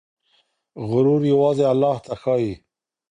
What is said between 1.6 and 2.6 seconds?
الله ته ښايي.